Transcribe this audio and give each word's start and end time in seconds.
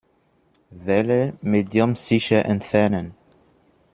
Wähle 0.71 1.33
"Medium 1.43 1.95
sicher 1.95 2.43
entfernen". 2.45 3.13